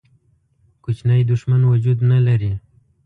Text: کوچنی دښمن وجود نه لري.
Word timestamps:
کوچنی 0.83 1.21
دښمن 1.31 1.61
وجود 1.65 1.97
نه 2.11 2.19
لري. 2.27 2.53